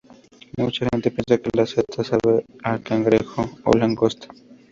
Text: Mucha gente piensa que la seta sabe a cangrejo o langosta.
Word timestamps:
Mucha 0.57 0.87
gente 0.91 1.11
piensa 1.11 1.37
que 1.37 1.51
la 1.55 1.67
seta 1.67 2.03
sabe 2.03 2.43
a 2.63 2.79
cangrejo 2.79 3.47
o 3.65 3.77
langosta. 3.77 4.29